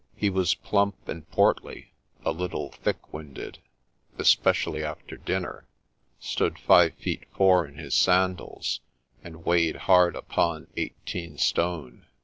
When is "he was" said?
0.15-0.55